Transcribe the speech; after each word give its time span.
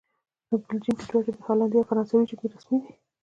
نو 0.47 0.53
بلجیم 0.65 0.95
کې 0.99 1.05
دوه 1.09 1.21
ژبې، 1.25 1.41
هالندي 1.47 1.77
او 1.79 1.87
فرانسوي 1.89 2.25
ژبې 2.29 2.45
رسمي 2.53 2.77
دي 2.83 2.91